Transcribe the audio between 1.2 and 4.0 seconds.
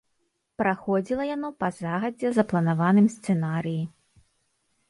яно па загадзя запланаваным сцэнарыі.